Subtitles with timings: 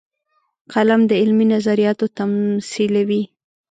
[0.71, 3.23] قلم د علمي نظریاتو تمثیلوي